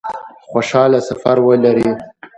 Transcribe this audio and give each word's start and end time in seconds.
خوشحاله 0.51 0.99
سفر 1.09 1.37
ولري 1.47 1.89